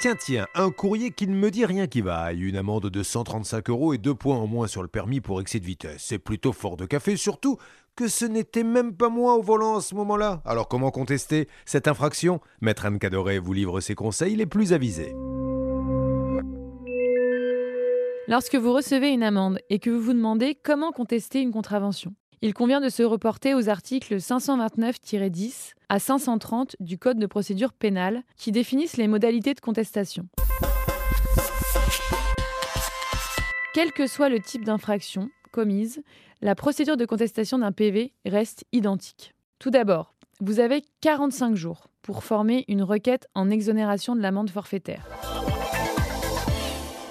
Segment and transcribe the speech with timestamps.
[0.00, 2.32] Tiens, tiens, un courrier qui ne me dit rien qui va.
[2.32, 5.58] Une amende de 135 euros et deux points en moins sur le permis pour excès
[5.58, 6.04] de vitesse.
[6.06, 7.58] C'est plutôt fort de café, surtout
[7.96, 10.40] que ce n'était même pas moi au volant à ce moment-là.
[10.44, 12.40] Alors comment contester cette infraction?
[12.60, 15.16] Maître Anne Cadoré vous livre ses conseils les plus avisés.
[18.28, 22.54] Lorsque vous recevez une amende et que vous vous demandez comment contester une contravention, il
[22.54, 28.52] convient de se reporter aux articles 529-10 à 530 du Code de procédure pénale qui
[28.52, 30.26] définissent les modalités de contestation.
[33.74, 36.02] Quel que soit le type d'infraction commise,
[36.40, 39.34] la procédure de contestation d'un PV reste identique.
[39.58, 45.06] Tout d'abord, vous avez 45 jours pour former une requête en exonération de l'amende forfaitaire.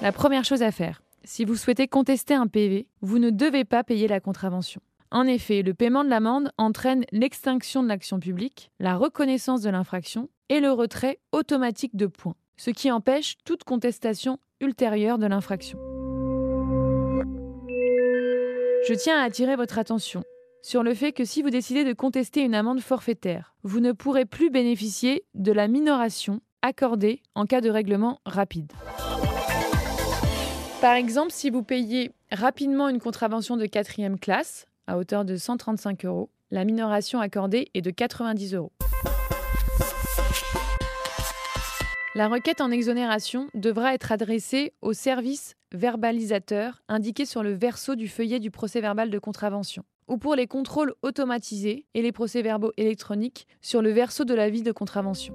[0.00, 3.84] La première chose à faire, si vous souhaitez contester un PV, vous ne devez pas
[3.84, 4.80] payer la contravention.
[5.12, 10.28] En effet, le paiement de l'amende entraîne l'extinction de l'action publique, la reconnaissance de l'infraction
[10.48, 15.80] et le retrait automatique de points, ce qui empêche toute contestation ultérieure de l'infraction.
[18.88, 20.22] Je tiens à attirer votre attention
[20.62, 24.26] sur le fait que si vous décidez de contester une amende forfaitaire, vous ne pourrez
[24.26, 28.72] plus bénéficier de la minoration accordée en cas de règlement rapide.
[30.80, 36.04] Par exemple, si vous payez rapidement une contravention de quatrième classe, à hauteur de 135
[36.04, 36.30] euros.
[36.50, 38.72] La minoration accordée est de 90 euros.
[42.16, 48.08] La requête en exonération devra être adressée au service verbalisateur indiqué sur le verso du
[48.08, 53.82] feuillet du procès-verbal de contravention ou pour les contrôles automatisés et les procès-verbaux électroniques sur
[53.82, 55.32] le verso de l'avis de contravention.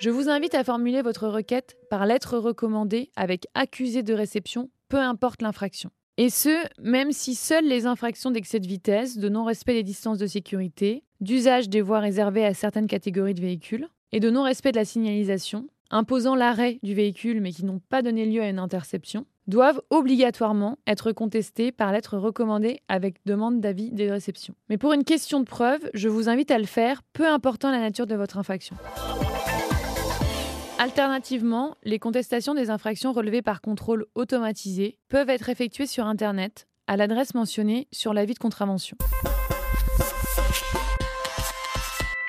[0.00, 4.98] Je vous invite à formuler votre requête par lettre recommandée avec accusé de réception, peu
[4.98, 5.90] importe l'infraction.
[6.22, 10.26] Et ce, même si seules les infractions d'excès de vitesse, de non-respect des distances de
[10.26, 14.84] sécurité, d'usage des voies réservées à certaines catégories de véhicules, et de non-respect de la
[14.84, 19.80] signalisation, imposant l'arrêt du véhicule mais qui n'ont pas donné lieu à une interception, doivent
[19.88, 24.54] obligatoirement être contestées par lettre recommandée avec demande d'avis de réception.
[24.68, 27.80] Mais pour une question de preuve, je vous invite à le faire, peu important la
[27.80, 28.76] nature de votre infraction.
[30.82, 36.96] Alternativement, les contestations des infractions relevées par contrôle automatisé peuvent être effectuées sur Internet à
[36.96, 38.96] l'adresse mentionnée sur l'avis de contravention.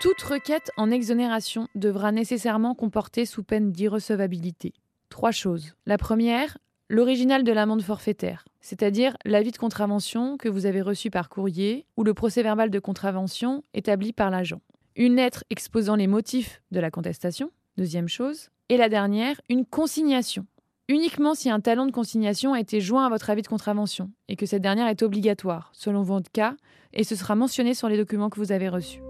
[0.01, 4.73] Toute requête en exonération devra nécessairement comporter sous peine d'irrecevabilité
[5.07, 5.73] trois choses.
[5.85, 6.57] La première,
[6.89, 12.03] l'original de l'amende forfaitaire, c'est-à-dire l'avis de contravention que vous avez reçu par courrier ou
[12.03, 14.59] le procès-verbal de contravention établi par l'agent.
[14.97, 18.49] Une lettre exposant les motifs de la contestation, Deuxième chose.
[18.69, 20.45] Et la dernière, une consignation.
[20.87, 24.35] Uniquement si un talon de consignation a été joint à votre avis de contravention et
[24.35, 26.55] que cette dernière est obligatoire, selon votre cas,
[26.93, 29.01] et ce sera mentionné sur les documents que vous avez reçus.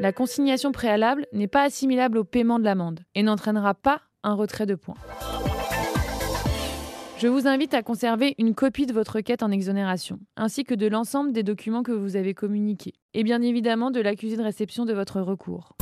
[0.00, 4.66] La consignation préalable n'est pas assimilable au paiement de l'amende et n'entraînera pas un retrait
[4.66, 4.96] de points.
[7.18, 10.86] Je vous invite à conserver une copie de votre requête en exonération, ainsi que de
[10.86, 14.92] l'ensemble des documents que vous avez communiqués, et bien évidemment de l'accusé de réception de
[14.92, 15.74] votre recours.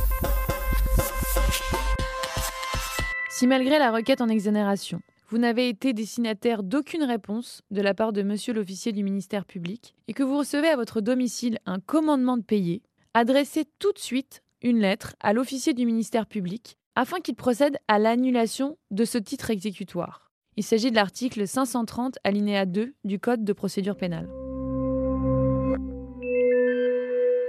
[3.29, 8.13] Si malgré la requête en exonération, vous n'avez été destinataire d'aucune réponse de la part
[8.13, 12.37] de monsieur l'officier du ministère public et que vous recevez à votre domicile un commandement
[12.37, 12.81] de payer,
[13.13, 17.99] adressez tout de suite une lettre à l'officier du ministère public afin qu'il procède à
[17.99, 20.24] l'annulation de ce titre exécutoire.
[20.57, 24.29] Il s'agit de l'article 530 alinéa 2 du Code de procédure pénale.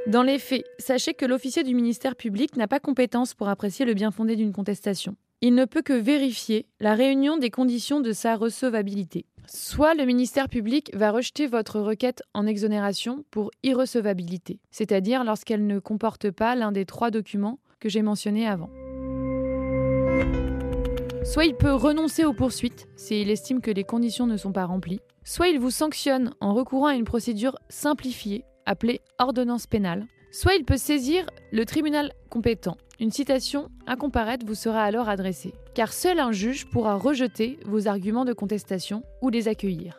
[0.09, 3.95] Dans les faits, sachez que l'officier du ministère public n'a pas compétence pour apprécier le
[3.95, 5.15] bien fondé d'une contestation.
[5.41, 9.27] Il ne peut que vérifier la réunion des conditions de sa recevabilité.
[9.47, 15.79] Soit le ministère public va rejeter votre requête en exonération pour irrecevabilité, c'est-à-dire lorsqu'elle ne
[15.79, 18.71] comporte pas l'un des trois documents que j'ai mentionnés avant.
[21.27, 25.01] Soit il peut renoncer aux poursuites s'il estime que les conditions ne sont pas remplies,
[25.25, 30.65] soit il vous sanctionne en recourant à une procédure simplifiée appelée ordonnance pénale, soit il
[30.65, 32.77] peut saisir le tribunal compétent.
[33.01, 37.89] Une citation à comparaître vous sera alors adressée, car seul un juge pourra rejeter vos
[37.89, 39.99] arguments de contestation ou les accueillir.